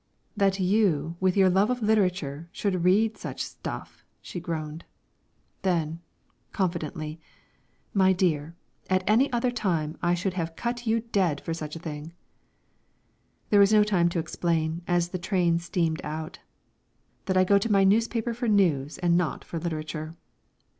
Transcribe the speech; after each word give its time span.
"That 0.35 0.59
you, 0.59 1.15
with 1.19 1.37
your 1.37 1.51
love 1.51 1.69
of 1.69 1.83
literature, 1.83 2.49
should 2.51 2.83
read 2.83 3.17
such 3.19 3.43
stuff!" 3.43 4.03
she 4.19 4.39
groaned. 4.39 4.83
Then, 5.61 5.99
confidently: 6.51 7.19
"My 7.93 8.11
dear, 8.11 8.55
at 8.89 9.03
any 9.05 9.31
other 9.31 9.51
time 9.51 9.95
I 10.01 10.15
should 10.15 10.33
have 10.33 10.55
cut 10.55 10.87
you 10.87 11.01
dead 11.11 11.39
for 11.41 11.53
such 11.53 11.75
a 11.75 11.79
thing." 11.79 12.13
There 13.51 13.59
was 13.59 13.71
no 13.73 13.83
time 13.83 14.09
to 14.09 14.17
explain, 14.17 14.81
as 14.87 15.09
the 15.09 15.19
train 15.19 15.59
steamed 15.59 16.01
out, 16.03 16.39
that 17.25 17.37
I 17.37 17.43
go 17.43 17.59
to 17.59 17.71
my 17.71 17.83
newspaper 17.83 18.33
for 18.33 18.47
news 18.47 18.97
and 18.97 19.15
not 19.15 19.43
for 19.43 19.59
literature. 19.59 20.15